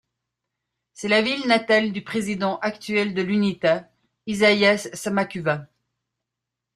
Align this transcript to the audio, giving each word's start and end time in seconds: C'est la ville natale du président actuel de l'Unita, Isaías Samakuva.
C'est 0.95 1.09
la 1.09 1.21
ville 1.21 1.45
natale 1.45 1.91
du 1.91 2.01
président 2.03 2.57
actuel 2.61 3.13
de 3.13 3.21
l'Unita, 3.21 3.87
Isaías 4.25 4.79
Samakuva. 4.95 5.67